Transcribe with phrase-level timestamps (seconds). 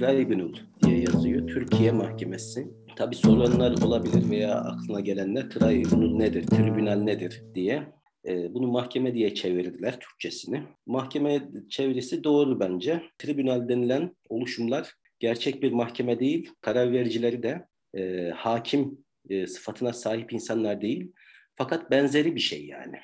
[0.00, 1.48] Tribunal diye yazıyor.
[1.48, 2.68] Türkiye Mahkemesi.
[2.96, 7.92] Tabi soranlar olabilir veya aklına gelenler tribunal nedir, tribünal nedir diye.
[8.28, 10.62] E, bunu mahkeme diye çevirdiler Türkçesini.
[10.86, 13.02] Mahkeme çevirisi doğru bence.
[13.18, 16.50] Tribünal denilen oluşumlar gerçek bir mahkeme değil.
[16.60, 21.12] Karar vericileri de e, hakim e, sıfatına sahip insanlar değil.
[21.56, 22.96] Fakat benzeri bir şey yani.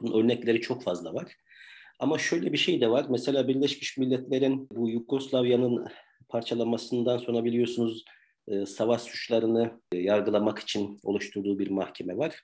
[0.00, 1.36] Bunun örnekleri çok fazla var.
[2.02, 3.06] Ama şöyle bir şey de var.
[3.10, 5.86] Mesela Birleşmiş Milletler'in bu Yugoslavya'nın
[6.28, 8.04] parçalamasından sonra biliyorsunuz
[8.48, 12.42] e, savaş suçlarını e, yargılamak için oluşturduğu bir mahkeme var.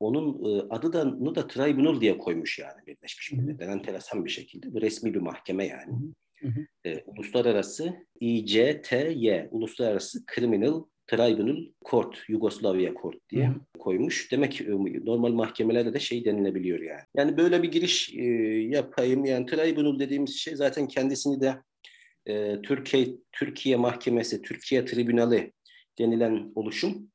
[0.00, 3.68] Onun e, adı da Nuda Tribunal diye koymuş yani Birleşmiş Milletler.
[3.68, 4.74] Enteresan bir şekilde.
[4.74, 5.92] Bu resmi bir mahkeme yani.
[6.40, 6.66] Hı hı.
[6.84, 13.54] E, uluslararası ICTY, Uluslararası Criminal Tribunal Court, Yugoslavya Court diye Hı.
[13.78, 14.32] koymuş.
[14.32, 17.00] Demek ki e, normal mahkemelerde de şey denilebiliyor yani.
[17.16, 18.24] Yani böyle bir giriş e,
[18.68, 19.24] yapayım.
[19.24, 21.56] Yani Tribunal dediğimiz şey zaten kendisini de
[22.26, 25.52] e, Türkiye Türkiye Mahkemesi, Türkiye Tribunali
[25.98, 27.10] denilen oluşum,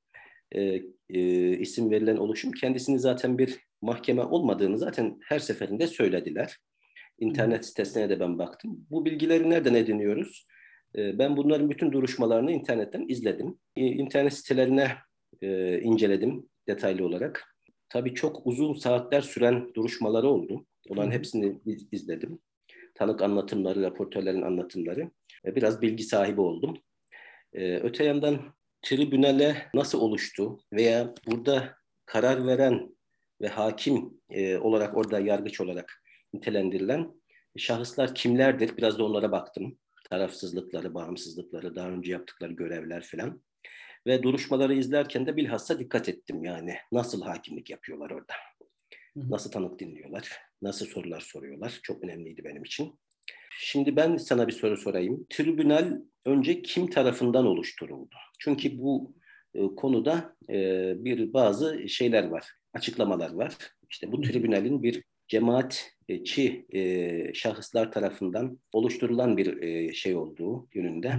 [0.51, 1.21] e, e,
[1.57, 6.57] isim verilen oluşum kendisini zaten bir mahkeme olmadığını zaten her seferinde söylediler.
[7.19, 8.85] İnternet sitesine de ben baktım.
[8.89, 10.45] Bu bilgileri nereden ediniyoruz?
[10.97, 13.57] Ee, ben bunların bütün duruşmalarını internetten izledim.
[13.75, 14.91] İnternet sitelerine
[15.41, 17.55] e, inceledim detaylı olarak.
[17.89, 20.65] Tabii çok uzun saatler süren duruşmaları oldu.
[20.89, 21.59] Onların hepsini
[21.91, 22.39] izledim.
[22.95, 25.11] Tanık anlatımları, raportörlerin anlatımları.
[25.45, 26.77] Biraz bilgi sahibi oldum.
[27.53, 28.39] Ee, öte yandan
[28.81, 32.95] tribünale nasıl oluştu veya burada karar veren
[33.41, 37.11] ve hakim e, olarak orada yargıç olarak nitelendirilen
[37.57, 38.77] şahıslar kimlerdir?
[38.77, 39.77] Biraz da onlara baktım
[40.13, 43.41] tarafsızlıkları, bağımsızlıkları, daha önce yaptıkları görevler filan.
[44.07, 48.33] Ve duruşmaları izlerken de bilhassa dikkat ettim yani nasıl hakimlik yapıyorlar orada.
[49.15, 51.79] Nasıl tanık dinliyorlar, nasıl sorular soruyorlar.
[51.83, 52.99] Çok önemliydi benim için.
[53.59, 55.25] Şimdi ben sana bir soru sorayım.
[55.29, 58.15] Tribünal önce kim tarafından oluşturuldu?
[58.39, 59.15] Çünkü bu
[59.53, 63.57] e, konuda e, bir bazı şeyler var, açıklamalar var.
[63.89, 65.03] İşte bu tribünalin bir
[66.09, 71.13] cemaatçi e, şahıslar tarafından oluşturulan bir e, şey olduğu yönünde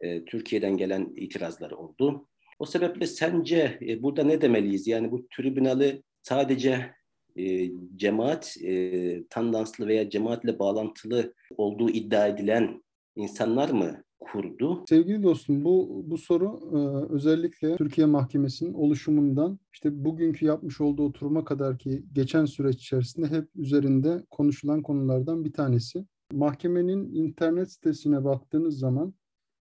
[0.00, 2.28] e, Türkiye'den gelen itirazlar oldu.
[2.58, 4.86] O sebeple sence e, burada ne demeliyiz?
[4.86, 6.94] Yani bu tribünali sadece
[7.36, 12.82] e, cemaat e, tandanslı veya cemaatle bağlantılı olduğu iddia edilen
[13.16, 14.84] insanlar mı kurdu.
[14.88, 21.44] Sevgili dostum bu bu soru e, özellikle Türkiye Mahkemesi'nin oluşumundan işte bugünkü yapmış olduğu oturuma
[21.44, 26.06] kadar ki geçen süreç içerisinde hep üzerinde konuşulan konulardan bir tanesi.
[26.32, 29.14] Mahkemenin internet sitesine baktığınız zaman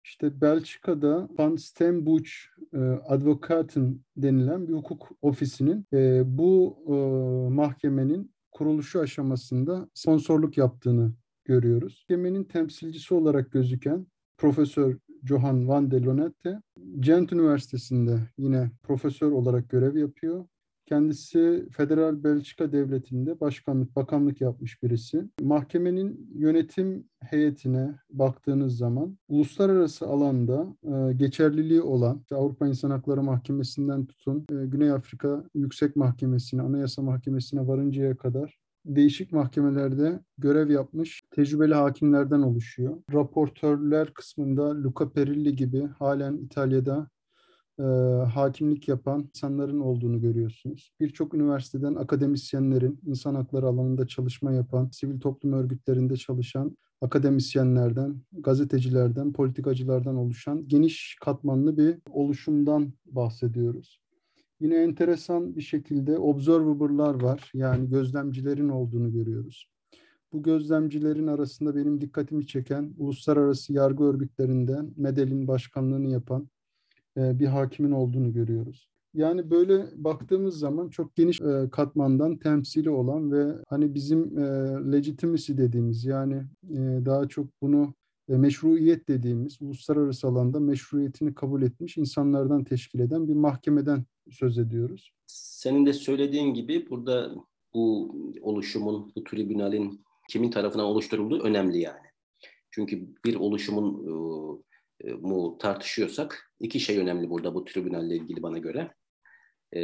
[0.04, 2.30] işte Belçika'da Van Stembuch
[2.74, 2.78] e,
[3.08, 6.92] Advokaten denilen bir hukuk ofisinin e, bu e,
[7.54, 11.12] mahkemenin kuruluşu aşamasında sponsorluk yaptığını
[11.44, 12.06] görüyoruz.
[12.08, 14.06] Mahkemenin temsilcisi olarak gözüken
[14.42, 16.62] Profesör Johan van der Lonette
[17.00, 20.46] Gent Üniversitesi'nde yine profesör olarak görev yapıyor.
[20.86, 25.24] Kendisi Federal Belçika Devleti'nde başkanlık, bakanlık yapmış birisi.
[25.40, 34.06] Mahkemenin yönetim heyetine baktığınız zaman uluslararası alanda e, geçerliliği olan işte Avrupa İnsan Hakları Mahkemesi'nden
[34.06, 41.74] tutun e, Güney Afrika Yüksek Mahkemesi'ne, Anayasa Mahkemesi'ne varıncaya kadar değişik mahkemelerde görev yapmış tecrübeli
[41.74, 43.02] hakimlerden oluşuyor.
[43.12, 47.08] Raportörler kısmında Luca Perilli gibi halen İtalya'da
[47.78, 47.82] e,
[48.34, 50.92] hakimlik yapan insanların olduğunu görüyorsunuz.
[51.00, 60.16] Birçok üniversiteden akademisyenlerin, insan hakları alanında çalışma yapan, sivil toplum örgütlerinde çalışan akademisyenlerden, gazetecilerden, politikacılardan
[60.16, 64.00] oluşan geniş katmanlı bir oluşumdan bahsediyoruz.
[64.60, 67.50] Yine enteresan bir şekilde observer'lar var.
[67.54, 69.68] Yani gözlemcilerin olduğunu görüyoruz.
[70.32, 76.48] Bu gözlemcilerin arasında benim dikkatimi çeken uluslararası yargı örgütlerinden MEDEL'in başkanlığını yapan
[77.16, 78.88] e, bir hakimin olduğunu görüyoruz.
[79.14, 84.42] Yani böyle baktığımız zaman çok geniş e, katmandan temsili olan ve hani bizim e,
[84.92, 86.34] legitimacy dediğimiz yani
[86.70, 87.94] e, daha çok bunu
[88.28, 95.12] e, meşruiyet dediğimiz uluslararası alanda meşruiyetini kabul etmiş insanlardan teşkil eden bir mahkemeden söz ediyoruz.
[95.26, 97.34] Senin de söylediğin gibi burada
[97.74, 100.00] bu oluşumun, bu tribünalin
[100.32, 102.06] kimin tarafından oluşturulduğu önemli yani.
[102.70, 104.06] Çünkü bir oluşumun
[105.00, 108.94] e, mu tartışıyorsak iki şey önemli burada bu tribünalle ilgili bana göre.
[109.72, 109.82] E,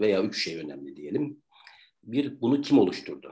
[0.00, 1.42] veya üç şey önemli diyelim.
[2.04, 3.30] Bir, bunu kim oluşturdu?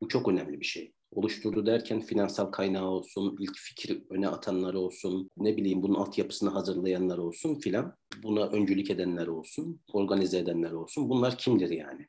[0.00, 5.30] Bu çok önemli bir şey oluşturdu derken finansal kaynağı olsun, ilk fikir öne atanlar olsun,
[5.36, 11.08] ne bileyim bunun altyapısını hazırlayanlar olsun filan, buna öncülük edenler olsun, organize edenler olsun.
[11.08, 12.06] Bunlar kimdir yani?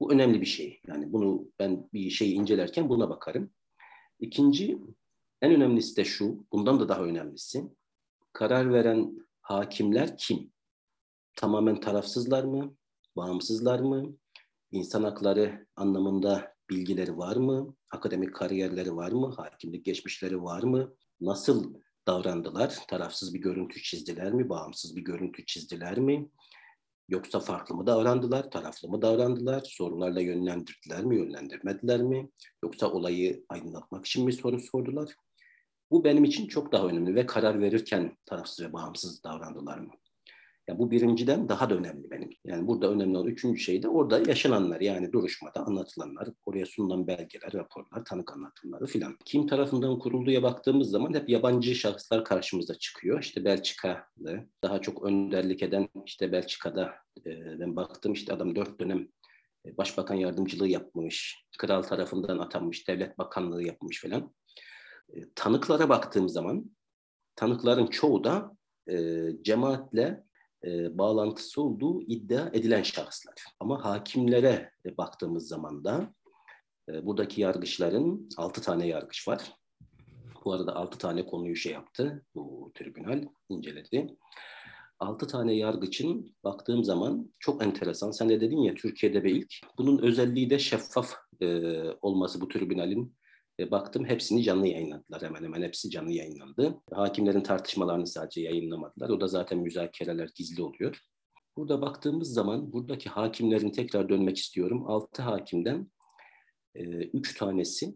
[0.00, 0.80] Bu önemli bir şey.
[0.86, 3.50] Yani bunu ben bir şeyi incelerken buna bakarım.
[4.18, 4.78] İkinci,
[5.42, 7.64] En önemlisi de şu, bundan da daha önemlisi.
[8.32, 10.52] Karar veren hakimler kim?
[11.36, 12.76] Tamamen tarafsızlar mı?
[13.16, 14.16] Bağımsızlar mı?
[14.70, 17.76] İnsan hakları anlamında bilgileri var mı?
[17.92, 19.34] Akademik kariyerleri var mı?
[19.36, 20.94] Hakimlik geçmişleri var mı?
[21.20, 21.74] Nasıl
[22.06, 22.78] davrandılar?
[22.88, 24.48] Tarafsız bir görüntü çizdiler mi?
[24.48, 26.30] Bağımsız bir görüntü çizdiler mi?
[27.10, 32.30] Yoksa farklı mı davrandılar, taraflı mı davrandılar, sorularla yönlendirdiler mi, yönlendirmediler mi?
[32.64, 35.14] Yoksa olayı aydınlatmak için mi soru sordular?
[35.90, 39.90] Bu benim için çok daha önemli ve karar verirken tarafsız ve bağımsız davrandılar mı?
[40.70, 42.30] Yani bu birinciden daha da önemli benim.
[42.44, 47.52] Yani burada önemli olan üçüncü şey de orada yaşananlar yani duruşmada anlatılanlar, oraya sunulan belgeler,
[47.52, 49.16] raporlar, tanık anlatımları filan.
[49.24, 53.22] Kim tarafından kurulduğuya baktığımız zaman hep yabancı şahıslar karşımıza çıkıyor.
[53.22, 56.94] İşte Belçikalı, daha çok önderlik eden işte Belçika'da
[57.26, 59.08] e, ben baktım işte adam dört dönem
[59.66, 64.34] e, başbakan yardımcılığı yapmış, kral tarafından atanmış, devlet bakanlığı yapmış falan.
[65.14, 66.70] E, tanıklara baktığım zaman
[67.36, 68.56] tanıkların çoğu da
[68.90, 70.29] e, cemaatle
[70.64, 73.34] e, bağlantısı olduğu iddia edilen şahıslar.
[73.60, 76.14] Ama hakimlere baktığımız zaman da
[76.88, 79.52] e, buradaki yargıçların altı tane yargıç var.
[80.44, 84.16] Bu arada altı tane konuyu şey yaptı, bu tribünal inceledi.
[84.98, 88.10] Altı tane yargıçın baktığım zaman çok enteresan.
[88.10, 89.54] Sen de dedin ya Türkiye'de bir ilk.
[89.78, 91.70] Bunun özelliği de şeffaf e,
[92.02, 93.14] olması bu tribünalin
[93.60, 95.22] e, baktım hepsini canlı yayınladılar.
[95.22, 96.82] Hemen hemen hepsi canlı yayınlandı.
[96.92, 99.08] Hakimlerin tartışmalarını sadece yayınlamadılar.
[99.08, 101.00] O da zaten müzakereler gizli oluyor.
[101.56, 104.84] Burada baktığımız zaman buradaki hakimlerin tekrar dönmek istiyorum.
[104.86, 105.90] Altı hakimden
[106.74, 107.94] e, üç tanesi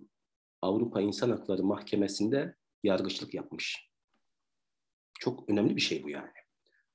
[0.63, 3.91] Avrupa İnsan Hakları Mahkemesi'nde yargıçlık yapmış.
[5.21, 6.31] Çok önemli bir şey bu yani.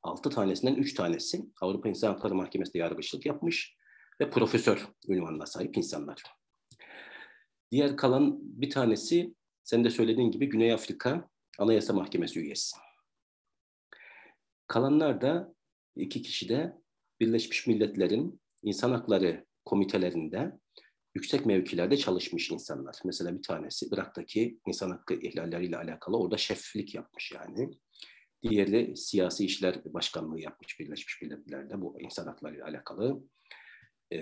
[0.04, 3.76] Altı tanesinden üç tanesi Avrupa İnsan Hakları Mahkemesi'nde yargıçlık yapmış
[4.22, 6.39] ve profesör ünvanına sahip insanlar.
[7.72, 11.30] Diğer kalan bir tanesi sen de söylediğin gibi Güney Afrika
[11.60, 12.78] Anayasa Mahkemesi üyesi.
[14.68, 15.56] Kalanlar da
[15.96, 16.78] iki kişi de
[17.20, 20.60] Birleşmiş Milletler'in insan hakları komitelerinde
[21.16, 22.96] yüksek mevkilerde çalışmış insanlar.
[23.06, 27.72] Mesela bir tanesi Irak'taki insan hakkı ihlalleriyle alakalı orada şeflik yapmış yani.
[28.44, 33.24] Diğeri siyasi işler başkanlığı yapmış Birleşmiş Milletler'de bu insan hakları ile alakalı
[34.12, 34.20] e,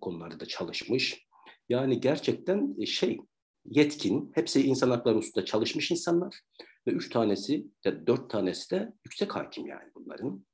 [0.00, 1.25] konularda da çalışmış.
[1.68, 3.18] Yani gerçekten e, şey
[3.64, 6.40] yetkin, hepsi insan hakları hususunda çalışmış insanlar
[6.86, 10.44] ve üç tanesi, de dört tanesi de yüksek hakim yani bunların.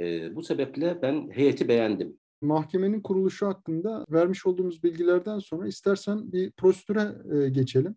[0.00, 2.18] E, bu sebeple ben heyeti beğendim.
[2.40, 7.96] Mahkemenin kuruluşu hakkında vermiş olduğumuz bilgilerden sonra istersen bir prosedüre e, geçelim.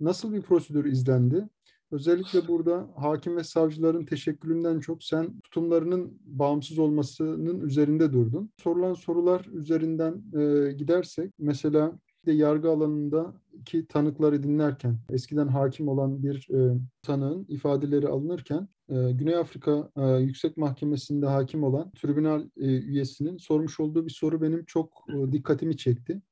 [0.00, 1.48] Nasıl bir prosedür izlendi?
[1.90, 8.50] Özellikle burada hakim ve savcıların teşekkülünden çok sen tutumlarının bağımsız olmasının üzerinde durdun.
[8.62, 13.34] Sorulan sorular üzerinden e, gidersek mesela de yargı alanında
[13.64, 20.06] ki tanıkları dinlerken eskiden hakim olan bir e, tanığın ifadeleri alınırken e, Güney Afrika e,
[20.06, 25.76] Yüksek Mahkemesi'nde hakim olan tribünal e, üyesinin sormuş olduğu bir soru benim çok e, dikkatimi
[25.76, 26.22] çekti.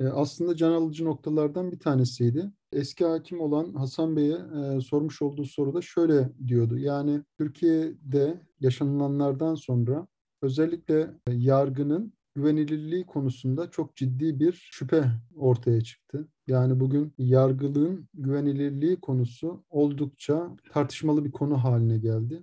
[0.00, 2.52] E, aslında can alıcı noktalardan bir tanesiydi.
[2.76, 6.78] Eski hakim olan Hasan Bey'e e, sormuş olduğu soruda şöyle diyordu.
[6.78, 10.06] Yani Türkiye'de yaşanılanlardan sonra
[10.42, 15.04] özellikle e, yargının güvenilirliği konusunda çok ciddi bir şüphe
[15.36, 16.28] ortaya çıktı.
[16.46, 22.42] Yani bugün yargılığın güvenilirliği konusu oldukça tartışmalı bir konu haline geldi.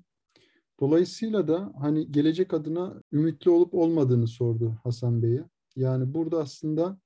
[0.79, 5.43] Dolayısıyla da hani gelecek adına ümitli olup olmadığını sordu Hasan Bey'e.
[5.75, 6.97] Yani burada aslında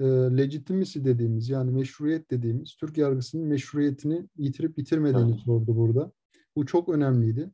[0.00, 5.40] e, legitimisi dediğimiz yani meşruiyet dediğimiz Türk yargısının meşruiyetini yitirip bitirmediğini evet.
[5.40, 6.12] sordu burada.
[6.56, 7.50] Bu çok önemliydi.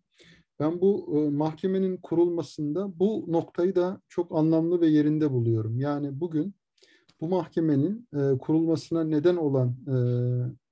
[0.60, 5.80] Ben bu e, mahkemenin kurulmasında bu noktayı da çok anlamlı ve yerinde buluyorum.
[5.80, 6.54] Yani bugün
[7.20, 9.96] bu mahkemenin e, kurulmasına neden olan e,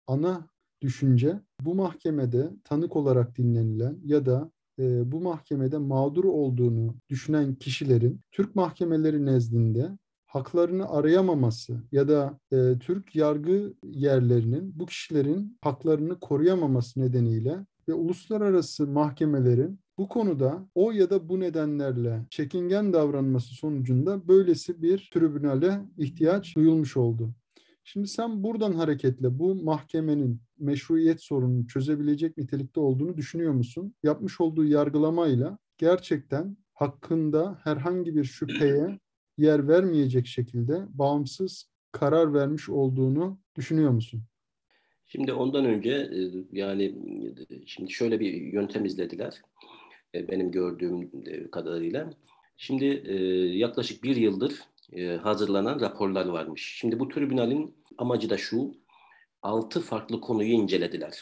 [0.06, 0.48] ana
[0.80, 8.20] düşünce bu mahkemede tanık olarak dinlenilen ya da e, bu mahkemede mağdur olduğunu düşünen kişilerin
[8.32, 9.98] Türk mahkemeleri nezdinde
[10.32, 18.86] haklarını arayamaması ya da e, Türk yargı yerlerinin bu kişilerin haklarını koruyamaması nedeniyle ve uluslararası
[18.86, 26.56] mahkemelerin bu konuda o ya da bu nedenlerle çekingen davranması sonucunda böylesi bir tribünale ihtiyaç
[26.56, 27.34] duyulmuş oldu.
[27.84, 33.94] Şimdi sen buradan hareketle bu mahkemenin meşruiyet sorununu çözebilecek nitelikte olduğunu düşünüyor musun?
[34.02, 38.98] Yapmış olduğu yargılamayla gerçekten hakkında herhangi bir şüpheye
[39.42, 44.22] yer vermeyecek şekilde bağımsız karar vermiş olduğunu düşünüyor musun?
[45.06, 46.18] Şimdi ondan önce e,
[46.52, 46.84] yani
[47.50, 49.42] e, şimdi şöyle bir yöntem izlediler
[50.14, 51.11] e, benim gördüğüm
[51.50, 52.11] kadarıyla.
[52.56, 52.84] Şimdi
[53.54, 54.61] yaklaşık bir yıldır
[55.22, 56.76] hazırlanan raporlar varmış.
[56.78, 58.75] Şimdi bu tribünalin amacı da şu,
[59.42, 61.20] altı farklı konuyu incelediler.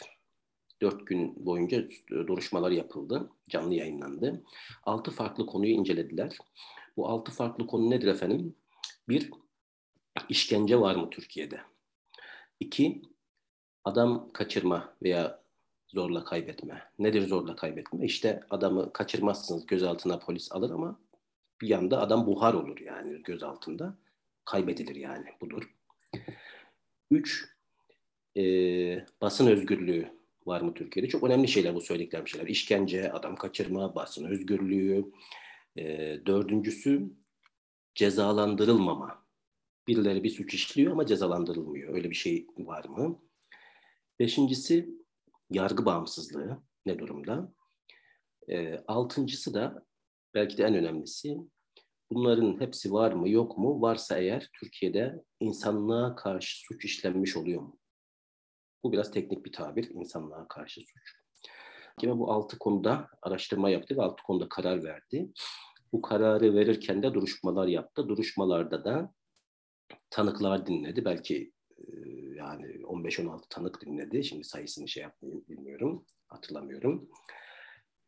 [0.81, 4.43] Dört gün boyunca duruşmalar yapıldı, canlı yayınlandı.
[4.83, 6.37] Altı farklı konuyu incelediler.
[6.97, 8.55] Bu altı farklı konu nedir efendim?
[9.09, 9.31] Bir,
[10.29, 11.61] işkence var mı Türkiye'de?
[12.59, 13.01] İki,
[13.83, 15.41] adam kaçırma veya
[15.87, 16.83] zorla kaybetme.
[16.99, 18.05] Nedir zorla kaybetme?
[18.05, 20.99] İşte adamı kaçırmazsınız gözaltına polis alır ama
[21.61, 23.97] bir yanda adam buhar olur yani gözaltında.
[24.45, 25.75] Kaybedilir yani budur.
[27.11, 27.45] Üç,
[28.37, 28.43] e,
[29.21, 30.11] basın özgürlüğü
[30.45, 31.09] var mı Türkiye'de?
[31.09, 32.47] Çok önemli şeyler bu söylediklerim şeyler.
[32.47, 35.05] İşkence, adam kaçırma, basın özgürlüğü.
[35.77, 37.11] E, dördüncüsü
[37.95, 39.25] cezalandırılmama.
[39.87, 41.93] Birileri bir suç işliyor ama cezalandırılmıyor.
[41.93, 43.21] Öyle bir şey var mı?
[44.19, 44.89] Beşincisi
[45.49, 47.53] yargı bağımsızlığı ne durumda?
[48.49, 49.85] E, altıncısı da
[50.33, 51.37] belki de en önemlisi
[52.11, 53.81] bunların hepsi var mı yok mu?
[53.81, 57.79] Varsa eğer Türkiye'de insanlığa karşı suç işlenmiş oluyor mu?
[58.83, 61.20] Bu biraz teknik bir tabir, insanlığa karşı suç.
[62.03, 65.31] Yine bu altı konuda araştırma yaptı ve altı konuda karar verdi.
[65.93, 68.09] Bu kararı verirken de duruşmalar yaptı.
[68.09, 69.13] Duruşmalarda da
[70.09, 71.05] tanıklar dinledi.
[71.05, 71.51] Belki
[72.35, 74.23] yani 15-16 tanık dinledi.
[74.23, 77.09] Şimdi sayısını şey yapmayayım bilmiyorum, hatırlamıyorum.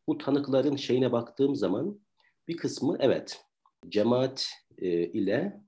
[0.08, 2.00] Bu tanıkların şeyine baktığım zaman
[2.48, 3.44] bir kısmı evet
[3.88, 4.48] cemaat
[4.78, 5.60] e, ile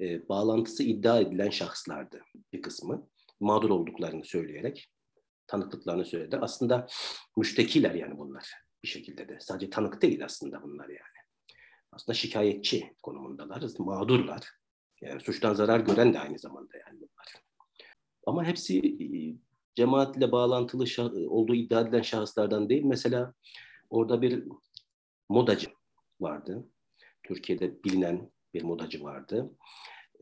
[0.00, 2.22] e, bağlantısı iddia edilen şahıslardı
[2.52, 3.08] bir kısmı.
[3.40, 4.88] Mağdur olduklarını söyleyerek
[5.46, 6.36] tanıklıklarını söyledi.
[6.36, 6.86] Aslında
[7.36, 9.38] müştekiler yani bunlar bir şekilde de.
[9.40, 11.24] Sadece tanık değil aslında bunlar yani.
[11.92, 14.50] Aslında şikayetçi konumundalar, mağdurlar.
[15.00, 17.44] Yani suçtan zarar gören de aynı zamanda yani bunlar.
[18.26, 19.08] Ama hepsi e,
[19.74, 20.84] cemaatle bağlantılı
[21.28, 22.84] olduğu iddia edilen şahıslardan değil.
[22.84, 23.34] Mesela
[23.90, 24.44] orada bir
[25.28, 25.70] modacı
[26.20, 26.68] vardı.
[27.22, 29.50] Türkiye'de bilinen bir modacı vardı.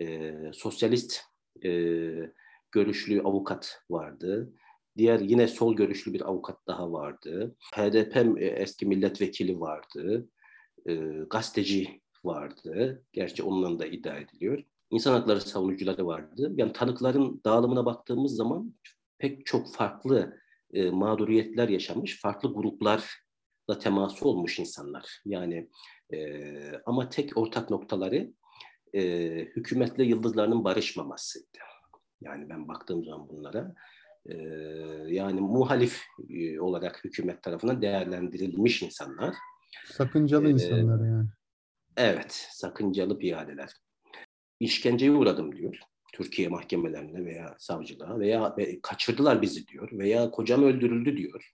[0.01, 1.21] E, sosyalist
[1.65, 1.71] e,
[2.73, 4.53] görüşlü avukat vardı.
[4.97, 7.57] Diğer yine sol görüşlü bir avukat daha vardı.
[7.75, 10.29] HDP e, eski milletvekili vardı.
[10.89, 10.95] E,
[11.31, 13.05] gazeteci vardı.
[13.13, 16.53] Gerçi onunla da iddia ediliyor insan hakları savunucuları vardı.
[16.57, 18.75] Yani tanıkların dağılımına baktığımız zaman
[19.19, 20.39] pek çok farklı
[20.73, 25.21] e, mağduriyetler yaşamış, farklı gruplarla teması olmuş insanlar.
[25.25, 25.71] Yani
[26.13, 26.43] e,
[26.87, 28.33] ama tek ortak noktaları
[28.95, 29.03] e,
[29.57, 31.59] hükümetle yıldızlarının barışmamasıydı.
[32.21, 33.75] Yani ben baktığım zaman bunlara
[34.27, 34.37] e,
[35.09, 39.35] yani muhalif e, olarak hükümet tarafından değerlendirilmiş insanlar.
[39.87, 41.29] Sakıncalı ee, insanlar yani.
[41.97, 43.71] Evet, sakıncalı piyadeler
[44.63, 45.79] işkenceye uğradım diyor.
[46.15, 51.51] Türkiye mahkemelerine veya savcılığa veya kaçırdılar bizi diyor veya kocam öldürüldü diyor.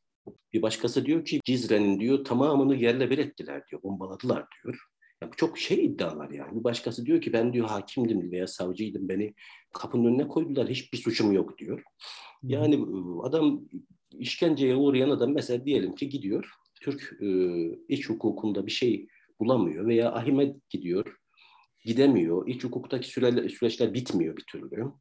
[0.52, 4.78] Bir başkası diyor ki Cizre'nin diyor tamamını yerle bir ettiler diyor, bombaladılar diyor.
[5.22, 6.58] Ya bu çok şey iddialar yani.
[6.58, 9.34] Bir başkası diyor ki ben diyor hakimdim veya savcıydım beni
[9.72, 11.82] kapının önüne koydular hiçbir suçum yok diyor.
[12.42, 12.86] Yani
[13.22, 13.60] adam
[14.12, 17.28] işkenceye uğrayan adam mesela diyelim ki gidiyor Türk e,
[17.88, 19.08] iç hukukunda bir şey
[19.40, 21.16] bulamıyor veya ahime gidiyor
[21.84, 22.48] gidemiyor.
[22.48, 24.92] İç hukuktaki süre, süreçler bitmiyor bir türlü.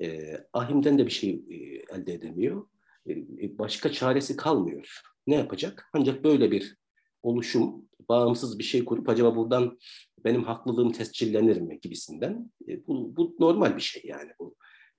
[0.00, 1.56] E, ahimden de bir şey e,
[1.96, 2.68] elde edemiyor.
[3.08, 5.00] E, başka çaresi kalmıyor.
[5.26, 5.90] Ne yapacak?
[5.92, 6.76] Ancak böyle bir
[7.22, 9.78] oluşum, bağımsız bir şey kurup acaba buradan
[10.24, 12.50] benim haklılığım tescillenir mi gibisinden.
[12.68, 14.30] E, bu, bu normal bir şey yani.
[14.40, 14.54] Bu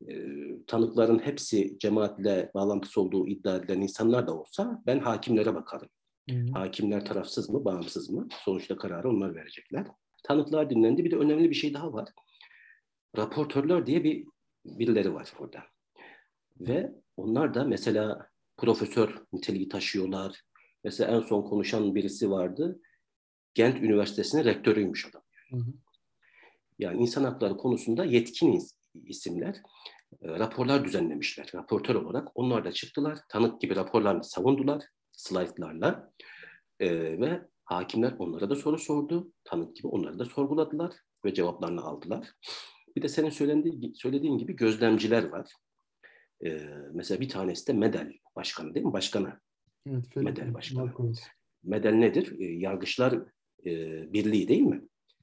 [0.09, 0.13] e,
[0.67, 5.89] tanıkların hepsi cemaatle bağlantısı olduğu iddia edilen insanlar da olsa ben hakimlere bakarım.
[6.29, 6.51] Hı hı.
[6.53, 8.27] Hakimler tarafsız mı, bağımsız mı?
[8.43, 9.85] Sonuçta kararı onlar verecekler
[10.23, 11.05] tanıklar dinlendi.
[11.05, 12.09] Bir de önemli bir şey daha var.
[13.17, 14.25] Raportörler diye bir
[14.65, 15.63] birileri var orada.
[16.59, 20.41] Ve onlar da mesela profesör niteliği taşıyorlar.
[20.83, 22.79] Mesela en son konuşan birisi vardı.
[23.59, 25.21] Gent Üniversitesi'nin rektörüymüş adam.
[25.51, 25.73] Yani, hı hı.
[26.79, 28.61] yani insan hakları konusunda yetkin
[29.05, 29.55] isimler
[30.21, 31.51] e, raporlar düzenlemişler.
[31.55, 33.19] Raportör olarak onlar da çıktılar.
[33.29, 36.13] Tanık gibi raporlarını savundular slaytlarla.
[36.79, 39.31] E, ve Hakimler onlara da soru sordu.
[39.43, 40.93] Tanık gibi onları da sorguladılar
[41.25, 42.27] ve cevaplarını aldılar.
[42.95, 45.51] Bir de senin söylediğin, söylediğin gibi gözlemciler var.
[46.45, 46.59] Ee,
[46.93, 48.93] mesela bir tanesi de MEDEL başkanı değil mi?
[48.93, 49.39] Başkanı.
[49.87, 50.85] Evet, MEDEL başkanı.
[50.85, 51.19] Marcos.
[51.63, 52.39] MEDEL nedir?
[52.39, 53.19] Ee, Yargıçlar
[53.65, 53.71] e,
[54.13, 54.81] Birliği değil mi?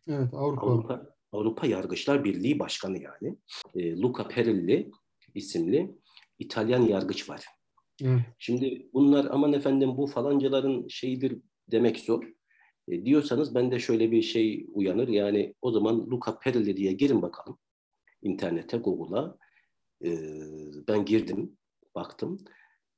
[0.08, 0.66] Evet, Avrupa.
[0.66, 3.36] Avrupa, Avrupa Yargıçlar Birliği Başkanı yani.
[3.74, 4.90] Ee, Luca Perilli
[5.34, 5.96] isimli
[6.38, 7.44] İtalyan yargıç var.
[8.02, 8.20] Evet.
[8.38, 11.38] Şimdi bunlar aman efendim bu falancaların şeyidir
[11.70, 12.24] demek zor.
[12.88, 15.08] E, diyorsanız ben de şöyle bir şey uyanır.
[15.08, 17.58] Yani o zaman Luca Perilli diye girin bakalım
[18.22, 19.38] internete, Google'a.
[20.04, 20.10] E,
[20.88, 21.56] ben girdim,
[21.94, 22.38] baktım.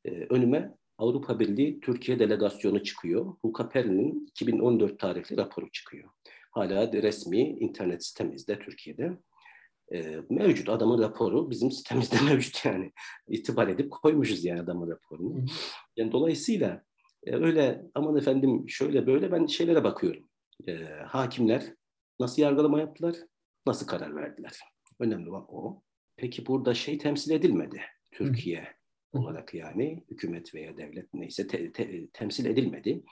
[0.04, 3.34] E, önüme Avrupa Birliği Türkiye delegasyonu çıkıyor.
[3.44, 6.10] Luca Perilli'nin 2014 tarihli raporu çıkıyor.
[6.50, 9.18] Hala resmi internet sitemizde Türkiye'de.
[9.92, 10.68] e, mevcut.
[10.68, 12.92] Adamın raporu bizim sitemizde mevcut yani.
[13.28, 15.44] İtibar edip koymuşuz yani adamın raporunu.
[15.96, 16.82] Yani dolayısıyla
[17.26, 20.28] e, öyle aman efendim şöyle böyle ben şeylere bakıyorum.
[20.68, 20.74] E,
[21.06, 21.74] hakimler
[22.20, 23.16] nasıl yargılama yaptılar,
[23.66, 24.60] nasıl karar verdiler.
[25.00, 25.82] Önemli olan o.
[26.16, 27.82] Peki burada şey temsil edilmedi.
[28.12, 28.77] Türkiye
[29.12, 33.02] olarak yani hükümet veya devlet neyse te, te, temsil edilmedi.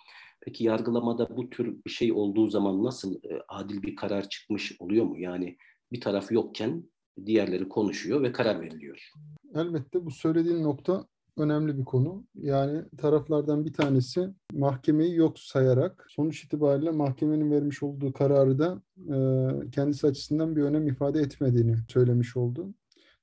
[0.40, 5.04] Peki yargılamada bu tür bir şey olduğu zaman nasıl e, adil bir karar çıkmış oluyor
[5.04, 5.18] mu?
[5.18, 5.56] Yani
[5.92, 6.84] bir taraf yokken
[7.26, 9.10] diğerleri konuşuyor ve karar veriliyor.
[9.54, 12.24] Elbette bu söylediğin nokta önemli bir konu.
[12.34, 19.16] Yani taraflardan bir tanesi mahkemeyi yok sayarak sonuç itibariyle mahkemenin vermiş olduğu kararı da e,
[19.70, 22.74] kendisi açısından bir önem ifade etmediğini söylemiş oldu.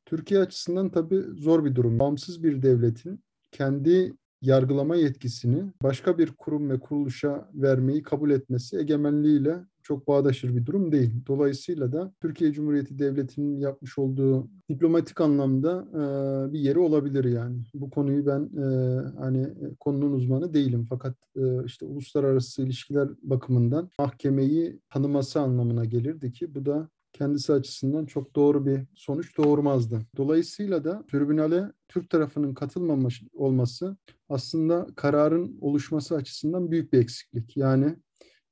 [0.05, 1.99] Türkiye açısından tabii zor bir durum.
[1.99, 9.65] Bağımsız bir devletin kendi yargılama yetkisini başka bir kurum ve kuruluşa vermeyi kabul etmesi egemenliğiyle
[9.83, 11.11] çok bağdaşır bir durum değil.
[11.27, 17.63] Dolayısıyla da Türkiye Cumhuriyeti Devleti'nin yapmış olduğu diplomatik anlamda e, bir yeri olabilir yani.
[17.73, 18.65] Bu konuyu ben e,
[19.19, 19.47] hani
[19.79, 26.65] konunun uzmanı değilim fakat e, işte uluslararası ilişkiler bakımından mahkemeyi tanıması anlamına gelirdi ki bu
[26.65, 30.01] da kendisi açısından çok doğru bir sonuç doğurmazdı.
[30.17, 33.97] Dolayısıyla da tribünale Türk tarafının katılmamış olması
[34.29, 37.57] aslında kararın oluşması açısından büyük bir eksiklik.
[37.57, 37.95] Yani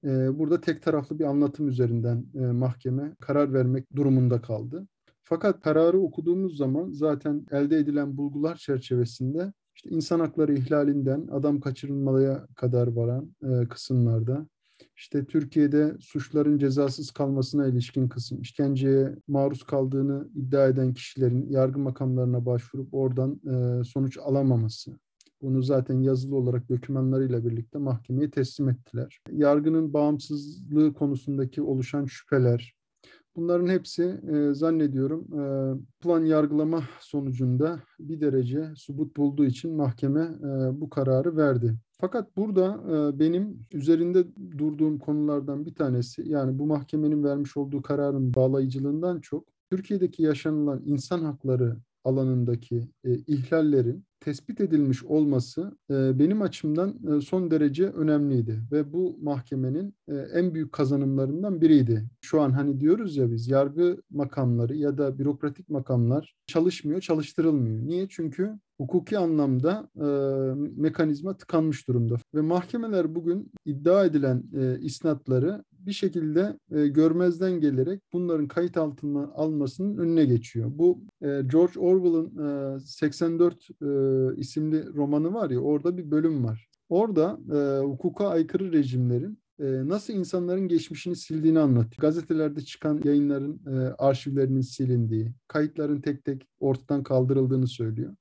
[0.03, 4.87] e, burada tek taraflı bir anlatım üzerinden e, mahkeme karar vermek durumunda kaldı.
[5.23, 12.47] Fakat kararı okuduğumuz zaman zaten elde edilen bulgular çerçevesinde işte insan hakları ihlalinden adam kaçırılmaya
[12.55, 14.47] kadar varan e, kısımlarda
[15.01, 22.45] işte Türkiye'de suçların cezasız kalmasına ilişkin kısım, işkenceye maruz kaldığını iddia eden kişilerin yargı makamlarına
[22.45, 24.91] başvurup oradan e, sonuç alamaması.
[25.41, 29.19] Bunu zaten yazılı olarak dokümanlarıyla birlikte mahkemeye teslim ettiler.
[29.31, 32.75] Yargının bağımsızlığı konusundaki oluşan şüpheler,
[33.35, 35.43] Bunların hepsi e, zannediyorum e,
[35.99, 41.75] plan yargılama sonucunda bir derece subut bulduğu için mahkeme e, bu kararı verdi.
[42.01, 44.25] Fakat burada e, benim üzerinde
[44.57, 51.23] durduğum konulardan bir tanesi yani bu mahkemenin vermiş olduğu kararın bağlayıcılığından çok Türkiye'deki yaşanılan insan
[51.23, 58.93] hakları alanındaki e, ihlallerin tespit edilmiş olması e, benim açımdan e, son derece önemliydi ve
[58.93, 62.05] bu mahkemenin e, en büyük kazanımlarından biriydi.
[62.21, 67.87] Şu an hani diyoruz ya biz yargı makamları ya da bürokratik makamlar çalışmıyor, çalıştırılmıyor.
[67.87, 68.07] Niye?
[68.09, 70.07] Çünkü hukuki anlamda e,
[70.81, 78.01] mekanizma tıkanmış durumda ve mahkemeler bugün iddia edilen e, isnatları bir şekilde e, görmezden gelerek
[78.13, 80.71] bunların kayıt altına almasının önüne geçiyor.
[80.73, 83.85] Bu e, George Orwell'ın e, 84 e,
[84.37, 86.69] isimli romanı var ya orada bir bölüm var.
[86.89, 92.01] Orada e, hukuka aykırı rejimlerin e, nasıl insanların geçmişini sildiğini anlatıyor.
[92.01, 98.15] Gazetelerde çıkan yayınların e, arşivlerinin silindiği, kayıtların tek tek ortadan kaldırıldığını söylüyor.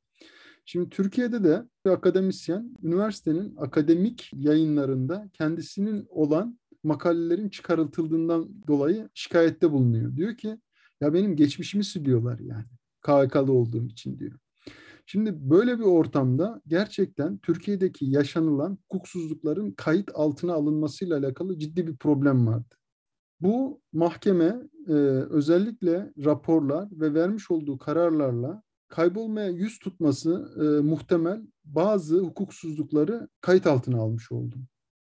[0.65, 10.17] Şimdi Türkiye'de de bir akademisyen üniversitenin akademik yayınlarında kendisinin olan makalelerin çıkarıldığından dolayı şikayette bulunuyor.
[10.17, 10.59] Diyor ki
[11.01, 12.67] ya benim geçmişimi siliyorlar yani
[13.01, 14.39] KHK'lı olduğum için diyor.
[15.13, 22.47] Şimdi böyle bir ortamda gerçekten Türkiye'deki yaşanılan hukuksuzlukların kayıt altına alınmasıyla alakalı ciddi bir problem
[22.47, 22.75] vardı.
[23.41, 24.93] Bu mahkeme e,
[25.31, 34.01] özellikle raporlar ve vermiş olduğu kararlarla kaybolmaya yüz tutması e, muhtemel bazı hukuksuzlukları kayıt altına
[34.01, 34.57] almış oldu.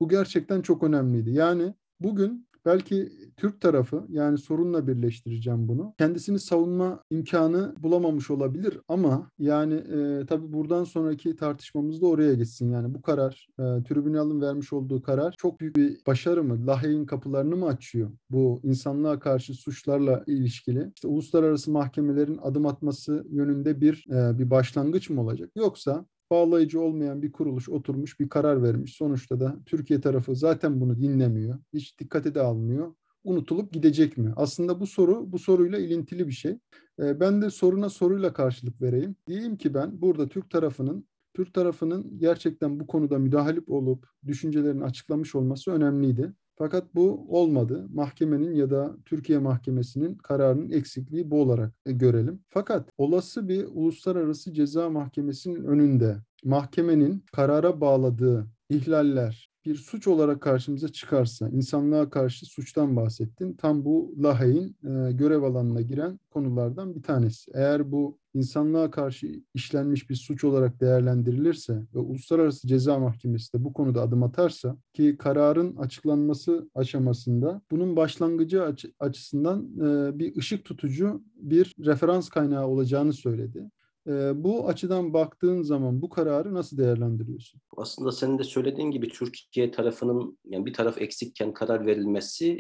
[0.00, 1.30] Bu gerçekten çok önemliydi.
[1.30, 5.94] Yani bugün belki Türk tarafı yani sorunla birleştireceğim bunu.
[5.98, 12.72] Kendisini savunma imkanı bulamamış olabilir ama yani e, tabii buradan sonraki tartışmamız da oraya gitsin.
[12.72, 16.66] Yani bu karar, e, tribünalın vermiş olduğu karar çok büyük bir başarı mı?
[16.66, 18.10] Lahey'in kapılarını mı açıyor?
[18.30, 20.90] Bu insanlığa karşı suçlarla ilişkili.
[20.94, 25.50] İşte uluslararası mahkemelerin adım atması yönünde bir e, bir başlangıç mı olacak?
[25.56, 28.96] Yoksa bağlayıcı olmayan bir kuruluş oturmuş bir karar vermiş.
[28.96, 31.58] Sonuçta da Türkiye tarafı zaten bunu dinlemiyor.
[31.72, 32.94] Hiç dikkate de almıyor.
[33.24, 34.32] Unutulup gidecek mi?
[34.36, 36.58] Aslında bu soru bu soruyla ilintili bir şey.
[37.00, 39.16] Ee, ben de soruna soruyla karşılık vereyim.
[39.26, 45.34] Diyeyim ki ben burada Türk tarafının Türk tarafının gerçekten bu konuda müdahale olup düşüncelerini açıklamış
[45.34, 46.32] olması önemliydi.
[46.56, 47.86] Fakat bu olmadı.
[47.94, 52.40] Mahkemenin ya da Türkiye Mahkemesi'nin kararının eksikliği bu olarak e, görelim.
[52.48, 60.88] Fakat olası bir uluslararası ceza mahkemesinin önünde mahkemenin karara bağladığı ihlaller bir suç olarak karşımıza
[60.88, 63.52] çıkarsa, insanlığa karşı suçtan bahsettin.
[63.52, 67.50] Tam bu Lahey'in e, görev alanına giren konulardan bir tanesi.
[67.54, 73.72] Eğer bu insanlığa karşı işlenmiş bir suç olarak değerlendirilirse ve Uluslararası Ceza Mahkemesi de bu
[73.72, 81.22] konuda adım atarsa ki kararın açıklanması aşamasında bunun başlangıcı aç- açısından e, bir ışık tutucu
[81.36, 83.70] bir referans kaynağı olacağını söyledi.
[84.06, 87.60] E, bu açıdan baktığın zaman bu kararı nasıl değerlendiriyorsun?
[87.76, 92.54] Aslında senin de söylediğin gibi Türkiye tarafının yani bir taraf eksikken karar verilmesi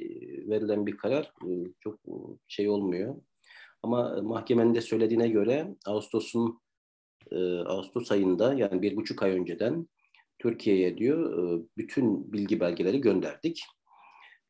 [0.48, 1.32] verilen bir karar
[1.80, 2.00] çok
[2.48, 3.14] şey olmuyor.
[3.82, 6.60] Ama mahkemenin de söylediğine göre Ağustos'un
[7.66, 9.88] Ağustos ayında yani bir buçuk ay önceden
[10.38, 13.64] Türkiye'ye diyor bütün bilgi belgeleri gönderdik.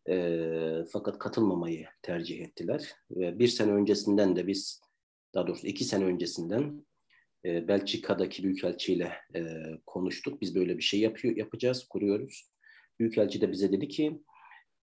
[0.09, 2.93] E, fakat katılmamayı tercih ettiler.
[3.11, 4.81] Ve bir sene öncesinden de biz
[5.35, 6.87] daha doğrusu iki sene öncesinden
[7.45, 9.43] e, Belçika'daki Büyükelçiyle e,
[9.87, 10.41] konuştuk.
[10.41, 12.51] Biz böyle bir şey yapıyor, yapacağız, kuruyoruz.
[12.99, 14.21] Büyükelçi de bize dedi ki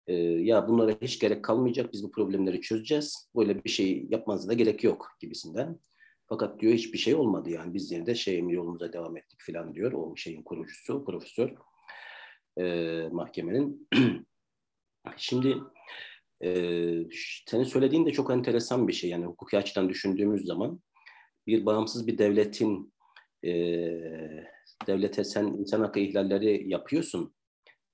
[0.06, 3.30] e, ya bunlara hiç gerek kalmayacak, biz bu problemleri çözeceğiz.
[3.36, 5.78] Böyle bir şey yapmanıza da gerek yok gibisinden.
[6.26, 9.92] Fakat diyor hiçbir şey olmadı yani biz yine de şey yolumuza devam ettik falan diyor
[9.92, 11.54] o şeyin kurucusu, profesör
[12.58, 12.64] e,
[13.12, 13.88] mahkemenin.
[15.16, 15.56] Şimdi
[16.44, 16.50] e,
[17.46, 20.80] senin söylediğin de çok enteresan bir şey yani hukuki açıdan düşündüğümüz zaman
[21.46, 22.92] bir bağımsız bir devletin
[23.44, 23.52] e,
[24.86, 27.34] devlete sen insan hakkı ihlalleri yapıyorsun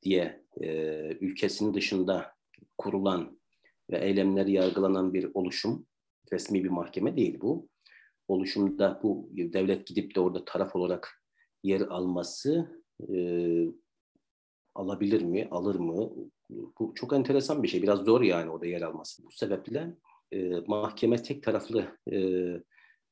[0.03, 0.67] diye e,
[1.21, 2.33] ülkesinin dışında
[2.79, 3.39] kurulan
[3.91, 5.87] ve eylemleri yargılanan bir oluşum,
[6.33, 7.69] resmi bir mahkeme değil bu.
[8.29, 11.23] Oluşumda bu devlet gidip de orada taraf olarak
[11.63, 13.17] yer alması e,
[14.75, 16.11] alabilir mi, alır mı?
[16.51, 17.83] Bu çok enteresan bir şey.
[17.83, 19.25] Biraz zor yani orada yer alması.
[19.25, 19.97] Bu sebeple
[20.33, 22.19] e, mahkeme tek taraflı e,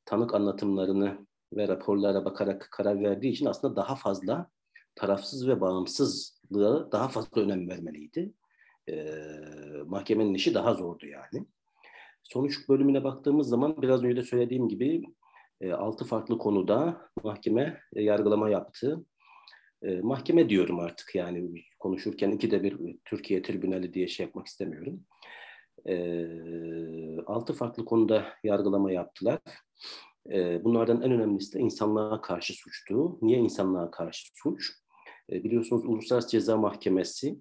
[0.04, 4.50] tanık anlatımlarını ve raporlara bakarak karar verdiği için aslında daha fazla
[4.94, 8.32] tarafsız ve bağımsızlığa daha fazla önem vermeliydi.
[8.88, 9.06] E,
[9.86, 11.46] mahkemenin işi daha zordu yani.
[12.22, 15.02] Sonuç bölümüne baktığımız zaman biraz önce de söylediğim gibi
[15.60, 19.04] e, altı farklı konuda mahkeme e, yargılama yaptı.
[19.82, 25.04] E, mahkeme diyorum artık yani konuşurken iki de bir Türkiye tribünali diye şey yapmak istemiyorum.
[25.88, 25.96] E,
[27.26, 29.40] altı farklı konuda yargılama yaptılar.
[30.32, 33.18] E, bunlardan en önemlisi de insanlığa karşı suçtu.
[33.22, 34.72] Niye insanlığa karşı suç?
[35.32, 37.38] E, biliyorsunuz Uluslararası Ceza Mahkemesi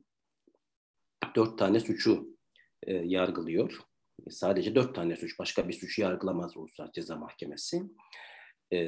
[1.35, 2.37] dört tane suçu
[2.83, 3.79] e, yargılıyor.
[4.29, 7.83] Sadece dört tane suç, başka bir suç yargılamaz Uluslararası Ceza Mahkemesi.
[8.73, 8.79] E,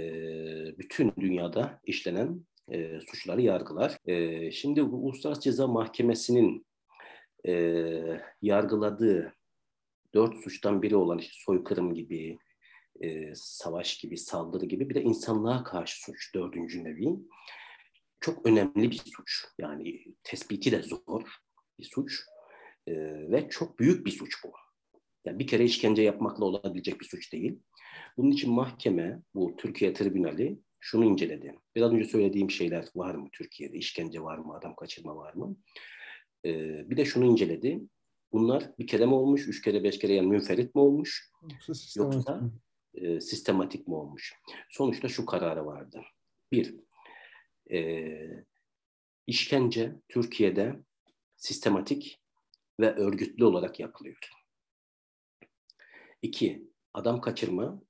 [0.77, 3.97] bütün dünyada işlenen e, suçları yargılar.
[4.05, 6.65] E, şimdi Uluslararası Ceza Mahkemesi'nin
[7.47, 7.53] e,
[8.41, 9.33] yargıladığı
[10.13, 12.37] dört suçtan biri olan işte soykırım gibi,
[13.01, 17.07] e, savaş gibi, saldırı gibi bir de insanlığa karşı suç dördüncü nevi.
[18.19, 19.45] Çok önemli bir suç.
[19.59, 21.23] Yani tespiti de zor
[21.79, 22.19] bir suç.
[22.87, 22.93] E,
[23.31, 24.51] ve çok büyük bir suç bu.
[25.25, 27.59] Yani bir kere işkence yapmakla olabilecek bir suç değil.
[28.17, 31.55] Bunun için mahkeme, bu Türkiye Tribünali şunu inceledi.
[31.75, 33.77] Biraz önce söylediğim şeyler var mı Türkiye'de?
[33.77, 34.55] İşkence var mı?
[34.55, 35.57] Adam kaçırma var mı?
[36.45, 37.81] Ee, bir de şunu inceledi.
[38.31, 41.31] Bunlar bir kere mi olmuş, üç kere, beş kere yani münferit mi olmuş?
[41.97, 42.51] Yoksa?
[42.93, 44.33] E, sistematik mi olmuş?
[44.69, 46.01] Sonuçta şu kararı vardı.
[46.51, 46.75] Bir,
[47.71, 48.09] e,
[49.27, 50.79] işkence Türkiye'de
[51.35, 52.21] sistematik
[52.79, 54.29] ve örgütlü olarak yapılıyor.
[56.21, 57.81] İki, adam kaçırma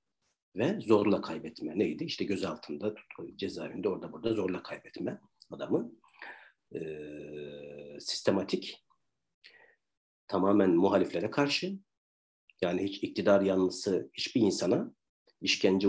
[0.57, 1.79] ve zorla kaybetme.
[1.79, 2.03] Neydi?
[2.03, 2.95] İşte gözaltında,
[3.35, 5.91] cezaevinde orada burada zorla kaybetme adamı.
[6.75, 6.79] E,
[7.99, 8.85] sistematik,
[10.27, 11.79] tamamen muhaliflere karşı,
[12.61, 14.93] yani hiç iktidar yanlısı hiçbir insana
[15.41, 15.87] işkence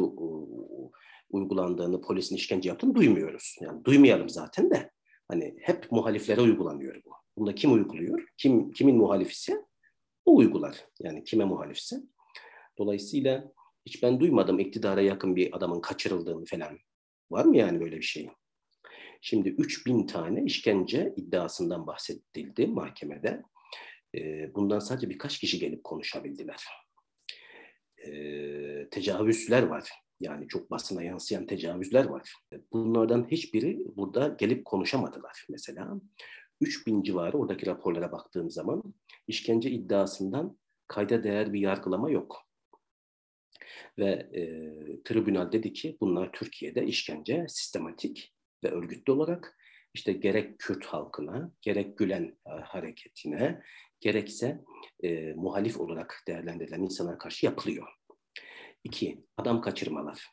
[1.30, 3.56] uygulandığını, polisin işkence yaptığını duymuyoruz.
[3.60, 4.90] Yani duymayalım zaten de.
[5.28, 7.10] Hani hep muhaliflere uygulanıyor bu.
[7.38, 8.28] Bunda kim uyguluyor?
[8.36, 9.64] Kim kimin muhalifisi?
[10.24, 10.84] O uygular.
[11.00, 11.96] Yani kime muhalifse.
[12.78, 13.52] Dolayısıyla
[13.88, 16.78] hiç ben duymadım iktidara yakın bir adamın kaçırıldığını falan.
[17.30, 18.30] Var mı yani böyle bir şey?
[19.20, 23.42] Şimdi 3000 tane işkence iddiasından bahsedildi mahkemede.
[24.54, 26.64] Bundan sadece birkaç kişi gelip konuşabildiler.
[28.90, 29.90] Tecavüzler var.
[30.20, 32.34] Yani çok basına yansıyan tecavüzler var.
[32.72, 36.00] Bunlardan hiçbiri burada gelip konuşamadılar mesela.
[36.60, 38.94] 3000 civarı oradaki raporlara baktığım zaman
[39.26, 42.47] işkence iddiasından kayda değer bir yargılama yok.
[43.98, 44.42] Ve e,
[45.04, 49.58] tribünal dedi ki bunlar Türkiye'de işkence sistematik ve örgütlü olarak
[49.94, 53.62] işte gerek Kürt halkına, gerek Gülen e, hareketine,
[54.00, 54.60] gerekse
[55.02, 57.88] e, muhalif olarak değerlendirilen insanlara karşı yapılıyor.
[58.84, 60.26] İki, adam kaçırmalar.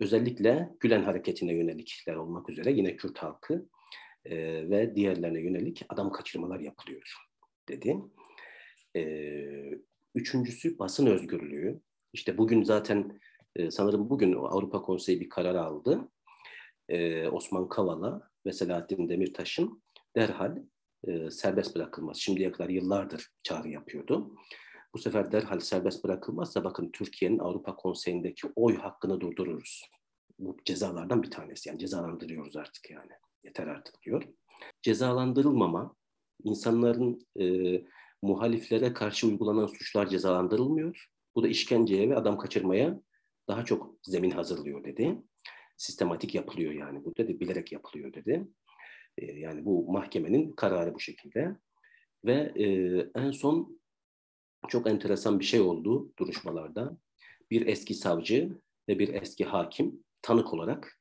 [0.00, 3.68] Özellikle Gülen hareketine yönelikler olmak üzere yine Kürt halkı
[4.24, 4.36] e,
[4.70, 7.14] ve diğerlerine yönelik adam kaçırmalar yapılıyor
[7.68, 7.96] dedi.
[8.96, 9.04] E,
[10.14, 11.80] üçüncüsü basın özgürlüğü.
[12.14, 13.20] İşte bugün zaten
[13.56, 16.08] e, sanırım bugün Avrupa Konseyi bir karar aldı.
[16.88, 19.82] E, Osman Kavala ve Selahattin Demirtaş'ın
[20.16, 20.56] derhal
[21.06, 22.20] e, serbest bırakılması.
[22.20, 24.34] Şimdiye kadar yıllardır çağrı yapıyordu.
[24.94, 29.90] Bu sefer derhal serbest bırakılmazsa bakın Türkiye'nin Avrupa Konseyi'ndeki oy hakkını durdururuz.
[30.38, 31.68] Bu cezalardan bir tanesi.
[31.68, 33.12] Yani cezalandırıyoruz artık yani.
[33.44, 34.22] Yeter artık diyor.
[34.82, 35.94] Cezalandırılmama,
[36.44, 37.46] insanların e,
[38.22, 41.13] muhaliflere karşı uygulanan suçlar cezalandırılmıyor.
[41.36, 43.00] Bu da işkenceye ve adam kaçırmaya
[43.48, 45.22] daha çok zemin hazırlıyor dedi.
[45.76, 48.48] Sistematik yapılıyor yani bu dedi, bilerek yapılıyor dedi.
[49.18, 51.56] E, yani bu mahkemenin kararı bu şekilde.
[52.24, 52.66] Ve e,
[53.20, 53.80] en son
[54.68, 56.96] çok enteresan bir şey oldu duruşmalarda.
[57.50, 61.00] Bir eski savcı ve bir eski hakim tanık olarak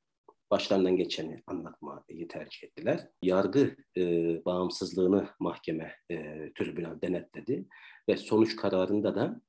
[0.52, 3.08] başlarından geçeni anlatmayı tercih ettiler.
[3.22, 4.02] Yargı e,
[4.46, 6.16] bağımsızlığını mahkeme e,
[6.54, 7.66] tribünal denetledi
[8.10, 9.42] ve sonuç kararında da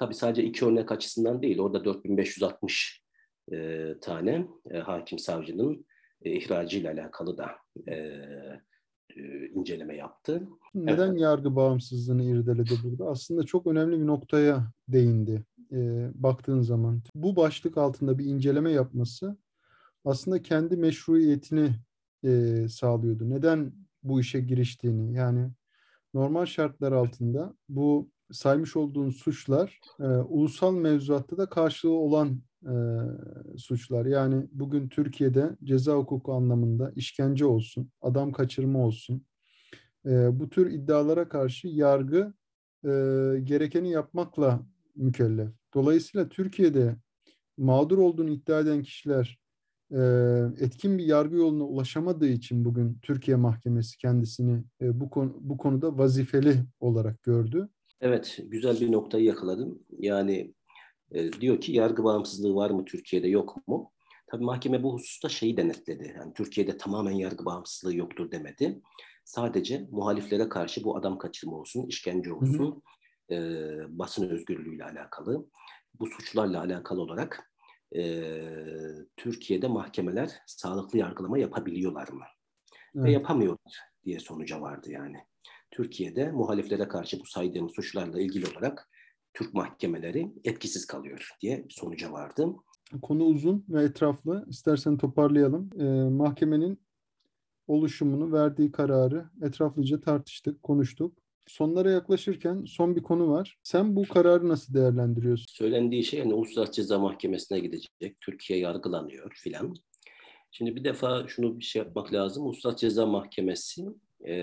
[0.00, 3.02] tabii sadece iki örnek açısından değil orada 4560
[3.52, 5.86] e, tane e, hakim savcının
[6.22, 7.50] e, ihracıyla alakalı da
[7.88, 7.94] e,
[9.16, 10.48] e, inceleme yaptı.
[10.74, 11.20] Neden evet.
[11.20, 13.04] yargı bağımsızlığını irdeledi burada?
[13.10, 17.02] Aslında çok önemli bir noktaya değindi e, baktığın zaman.
[17.14, 19.36] Bu başlık altında bir inceleme yapması
[20.04, 21.70] aslında kendi meşruiyetini
[22.24, 23.30] e, sağlıyordu.
[23.30, 25.50] Neden bu işe giriştiğini yani
[26.14, 32.74] normal şartlar altında bu saymış olduğun suçlar e, ulusal mevzuatta da karşılığı olan e,
[33.58, 34.06] suçlar.
[34.06, 39.26] Yani bugün Türkiye'de ceza hukuku anlamında işkence olsun, adam kaçırma olsun.
[40.06, 42.34] E, bu tür iddialara karşı yargı
[42.84, 42.90] e,
[43.44, 44.60] gerekeni yapmakla
[44.96, 45.50] mükellef.
[45.74, 46.96] Dolayısıyla Türkiye'de
[47.58, 49.40] mağdur olduğunu iddia eden kişiler
[49.92, 50.00] e,
[50.60, 55.98] etkin bir yargı yoluna ulaşamadığı için bugün Türkiye Mahkemesi kendisini e, bu konu, bu konuda
[55.98, 57.68] vazifeli olarak gördü.
[58.00, 59.86] Evet, güzel bir noktayı yakaladın.
[59.98, 60.54] Yani
[61.12, 63.92] e, diyor ki yargı bağımsızlığı var mı Türkiye'de yok mu?
[64.26, 66.14] Tabii mahkeme bu hususta şeyi denetledi.
[66.16, 68.82] Yani Türkiye'de tamamen yargı bağımsızlığı yoktur demedi.
[69.24, 72.82] Sadece muhaliflere karşı bu adam kaçırma olsun, işkence olsun,
[73.28, 73.34] hı hı.
[73.34, 75.46] E, basın özgürlüğüyle alakalı,
[76.00, 77.52] bu suçlarla alakalı olarak
[77.96, 78.22] e,
[79.16, 82.24] Türkiye'de mahkemeler sağlıklı yargılama yapabiliyorlar mı?
[82.94, 83.04] Evet.
[83.04, 85.16] Ve yapamıyorlar diye sonuca vardı yani.
[85.70, 88.88] Türkiye'de muhaliflere karşı bu saydığım suçlarla ilgili olarak
[89.34, 92.46] Türk mahkemeleri etkisiz kalıyor diye sonuca vardı.
[93.02, 94.46] Konu uzun ve etraflı.
[94.48, 95.70] İstersen toparlayalım.
[95.80, 96.80] Ee, mahkemenin
[97.66, 101.18] oluşumunu, verdiği kararı etraflıca tartıştık, konuştuk.
[101.46, 103.58] Sonlara yaklaşırken son bir konu var.
[103.62, 105.46] Sen bu kararı nasıl değerlendiriyorsun?
[105.48, 108.20] Söylendiği şey yani Uluslararası Ceza Mahkemesi'ne gidecek.
[108.20, 109.74] Türkiye yargılanıyor filan.
[110.50, 112.46] Şimdi bir defa şunu bir şey yapmak lazım.
[112.46, 113.86] Uluslararası Ceza Mahkemesi
[114.26, 114.34] e,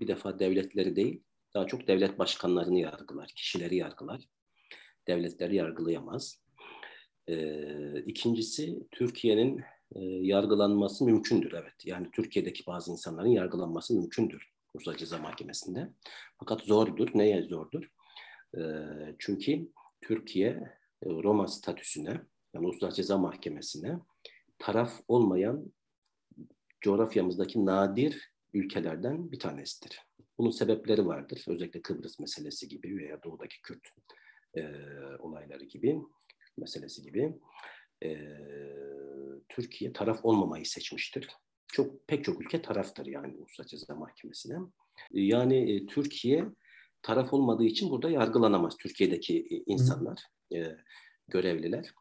[0.00, 1.22] bir defa devletleri değil,
[1.54, 4.24] daha çok devlet başkanlarını yargılar, kişileri yargılar.
[5.06, 6.42] Devletleri yargılayamaz.
[7.28, 9.60] E, ikincisi Türkiye'nin
[9.94, 11.52] e, yargılanması mümkündür.
[11.52, 15.88] Evet, yani Türkiye'deki bazı insanların yargılanması mümkündür Uluslararası Ceza Mahkemesi'nde.
[16.38, 17.08] Fakat zordur.
[17.14, 17.90] Neye zordur?
[18.56, 18.60] E,
[19.18, 19.68] çünkü
[20.00, 22.20] Türkiye Roma statüsüne,
[22.54, 23.98] yani Uluslararası Ceza Mahkemesi'ne
[24.58, 25.72] taraf olmayan
[26.80, 30.00] coğrafyamızdaki nadir ülkelerden bir tanesidir.
[30.38, 31.44] Bunun sebepleri vardır.
[31.48, 33.88] Özellikle Kıbrıs meselesi gibi veya doğudaki Kürt
[34.56, 34.62] e,
[35.18, 36.00] olayları gibi,
[36.56, 37.34] meselesi gibi.
[38.04, 38.16] E,
[39.48, 41.28] Türkiye taraf olmamayı seçmiştir.
[41.66, 44.58] Çok pek çok ülke taraftır yani Uluslararası Ceza Mahkemesi'ne.
[45.12, 46.44] Yani e, Türkiye
[47.02, 50.22] taraf olmadığı için burada yargılanamaz Türkiye'deki e, insanlar,
[50.54, 50.76] e,
[51.28, 51.94] görevliler.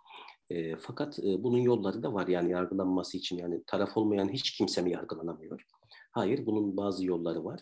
[0.49, 4.81] E, fakat e, bunun yolları da var yani yargılanması için yani taraf olmayan hiç kimse
[4.81, 5.61] mi yargılanamıyor?
[6.15, 7.61] Hayır, bunun bazı yolları var.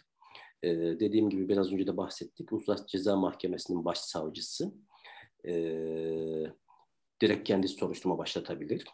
[0.64, 2.54] Ee, dediğim gibi biraz önce de bahsettik.
[2.54, 4.74] Uluslararası Ceza Mahkemesi'nin başsavcısı
[5.48, 5.54] e,
[7.22, 8.86] direkt kendi soruşturma başlatabilir.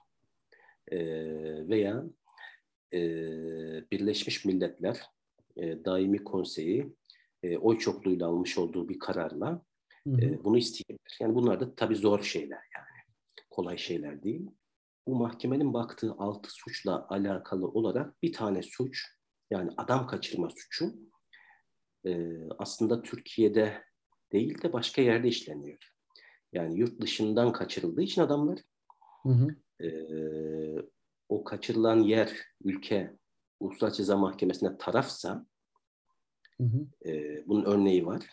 [0.87, 0.99] E,
[1.67, 2.03] veya
[2.93, 2.99] e,
[3.91, 5.01] Birleşmiş Milletler
[5.57, 6.95] e, Daimi Konseyi
[7.43, 9.61] e, oy çokluğuyla almış olduğu bir kararla
[10.07, 11.17] e, bunu isteyebilir.
[11.21, 13.03] Yani bunlar da tabii zor şeyler yani.
[13.49, 14.51] Kolay şeyler değil.
[15.07, 19.18] Bu mahkemenin baktığı altı suçla alakalı olarak bir tane suç
[19.49, 20.93] yani adam kaçırma suçu
[22.05, 23.83] e, aslında Türkiye'de
[24.31, 25.93] değil de başka yerde işleniyor.
[26.53, 28.59] Yani yurt dışından kaçırıldığı için adamlar
[29.23, 29.55] hı hı.
[29.85, 29.89] E,
[31.29, 33.17] o kaçırılan yer, ülke
[33.59, 35.45] Uluslararası Ceza Mahkemesi'ne tarafsa
[36.57, 37.09] hı hı.
[37.09, 38.29] E, bunun örneği var.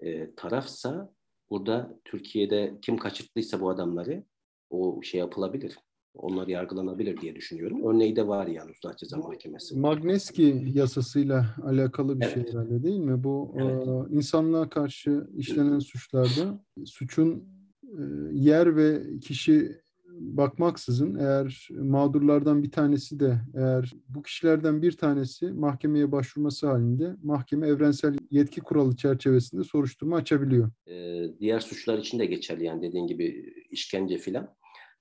[0.00, 1.12] E, tarafsa
[1.50, 4.24] burada Türkiye'de kim kaçırttıysa bu adamları
[4.70, 5.78] o şey yapılabilir.
[6.14, 7.84] Onlar yargılanabilir diye düşünüyorum.
[7.84, 9.78] Örneği de var yani Ulusal Ceza Mahkemesi.
[9.78, 12.54] Magneski yasasıyla alakalı bir şey Evet.
[12.54, 13.24] herhalde değil mi?
[13.24, 13.88] Bu Evet.
[14.12, 17.44] e, insanlığa karşı işlenen suçlarda suçun
[17.82, 19.76] e, yer ve kişi
[20.20, 27.68] bakmaksızın eğer mağdurlardan bir tanesi de eğer bu kişilerden bir tanesi mahkemeye başvurması halinde mahkeme
[27.68, 30.70] evrensel yetki kuralı çerçevesinde soruşturma açabiliyor.
[30.86, 34.48] Ee, diğer suçlar için de geçerli yani dediğin gibi işkence filan.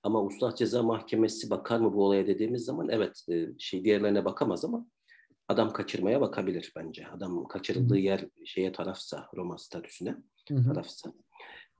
[0.08, 4.66] Ama Ulusal Ceza Mahkemesi bakar mı bu olaya dediğimiz zaman evet e, şey diğerlerine bakamaz
[4.66, 4.88] ama
[5.48, 7.08] adam kaçırmaya bakabilir bence.
[7.08, 10.16] Adam kaçırıldığı yer şeye tarafsa Roma statüsüne
[10.50, 10.64] Hı hı.
[10.64, 11.14] tarafsa.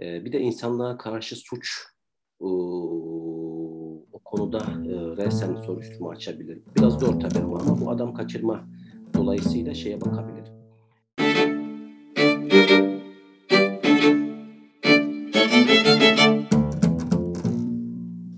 [0.02, 1.84] Ee, bir de insanlığa karşı suç
[2.40, 2.50] o,
[4.12, 6.62] o konuda e, resen soruşturma açabilir.
[6.76, 8.68] Biraz zor tabii ama bu adam kaçırma
[9.14, 10.57] dolayısıyla şeye bakabilir.